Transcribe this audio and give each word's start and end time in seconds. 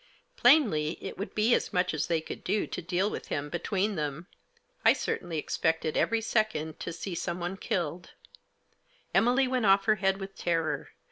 Plainly 0.35 0.97
it 0.99 1.19
would 1.19 1.35
be 1.35 1.53
as 1.53 1.71
much 1.71 1.93
as 1.93 2.07
they 2.07 2.21
could 2.21 2.43
do 2.43 2.65
to 2.65 2.81
deal 2.81 3.07
with 3.11 3.27
him 3.27 3.51
between 3.51 3.93
them. 3.93 4.25
I 4.83 4.93
certainly 4.93 5.37
expected 5.37 5.95
every 5.95 6.21
second 6.21 6.79
to 6.79 6.91
see 6.91 7.13
someone 7.13 7.55
killed, 7.55 8.13
Emily 9.13 9.47
went 9.47 9.67
off 9.67 9.85
her 9.85 9.97
head 9.97 10.17
with 10.19 10.35
terror. 10.35 10.89